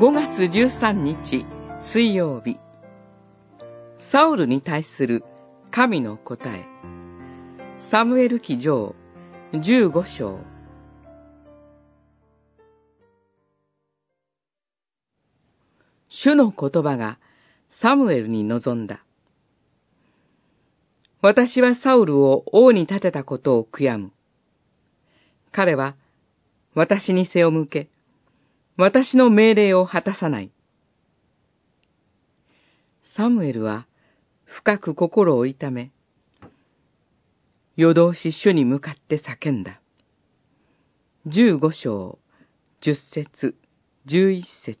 [0.00, 1.44] 5月13日
[1.92, 2.58] 水曜日
[4.10, 5.24] サウルに対する
[5.70, 6.64] 神の答え
[7.90, 8.94] サムエル記上
[9.52, 10.38] 15章
[16.08, 17.18] 主の言葉が
[17.68, 19.04] サムエルに臨んだ。
[21.20, 24.12] 私はサウルを王に立てたことを悔やむ。
[25.52, 25.94] 彼は
[26.74, 27.90] 私に背を向け、
[28.80, 30.50] 私の命令を果たさない。
[33.14, 33.86] サムエルは
[34.44, 35.90] 深く心を痛め、
[37.76, 39.82] 夜通し主に向かって叫んだ。
[41.26, 42.18] 十五章、
[42.80, 43.54] 十節、
[44.06, 44.78] 十一節。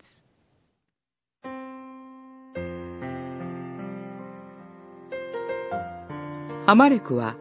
[6.66, 7.36] アマレクは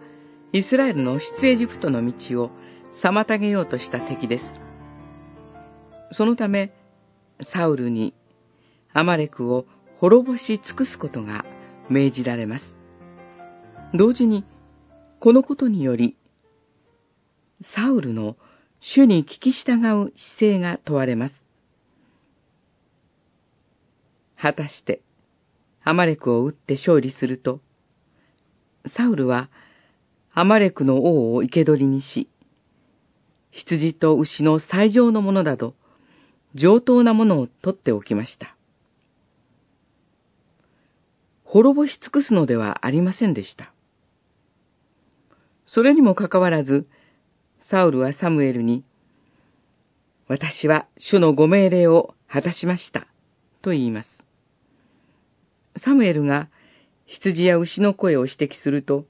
[0.52, 2.52] イスラエルの出エジプトの道を
[3.02, 4.69] 妨げようとした敵です。
[6.12, 6.72] そのため、
[7.54, 8.14] サウルに
[8.94, 9.66] アマレクを
[9.98, 11.46] 滅ぼし尽くすことが
[11.90, 12.66] 命じられます。
[13.94, 14.46] 同時に、
[15.20, 16.16] このことにより、
[17.62, 18.38] サウルの
[18.80, 21.44] 主に聞き従う姿勢が問われます。
[24.38, 25.02] 果たして、
[25.84, 27.62] アマレクを撃って勝利すると、
[28.86, 29.50] サウルは
[30.34, 32.30] アマレクの王を生け捕りにし、
[33.52, 35.76] 羊と牛の最上のものなど、
[36.56, 38.56] 上等なものを取っておきました。
[41.44, 43.74] 滅ぼし尽くすのではありませんでした。
[45.66, 46.88] それにもかかわらず、
[47.60, 48.84] サウルはサムエルに、
[50.28, 53.08] 私は主のご命令を果たしました、
[53.62, 54.26] と言います。
[55.78, 56.50] サムエルが
[57.06, 59.06] 羊や牛の声を指摘すると、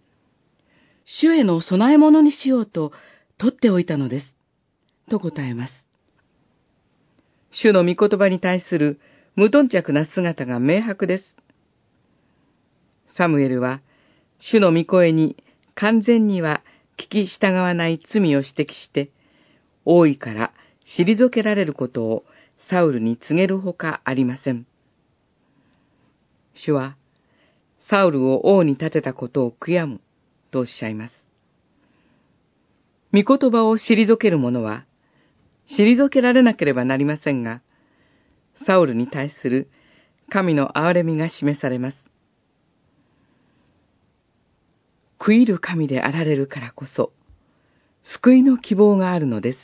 [1.04, 2.94] 主への供え物にしようと
[3.38, 4.38] 取っておいたのです。
[5.10, 5.89] と答えます。
[7.52, 9.00] 主の御言葉に対する
[9.36, 11.24] 無頓着な姿が明白です。
[13.08, 13.82] サムエルは、
[14.40, 15.36] 主の御声に
[15.76, 16.62] 完全には
[16.98, 19.12] 聞き従わない罪を指摘して、
[19.86, 20.54] 王位から
[20.86, 22.26] 退けられることを
[22.70, 24.66] サウルに告げるほかありません。
[26.54, 26.98] 主は、
[27.80, 30.02] サウルを王に立てたことを悔やむ
[30.52, 31.28] とおっしゃいます。
[33.14, 34.86] 御言葉を退ける者は、
[35.70, 37.62] 退けられなければなりませんが、
[38.66, 39.70] サウルに対する
[40.30, 42.10] 神の憐れみが示されます。
[45.20, 47.12] 食いる神であられるからこそ、
[48.04, 49.60] 救いの希望があるのです。